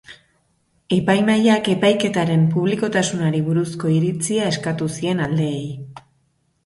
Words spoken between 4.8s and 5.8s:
zien aldeei.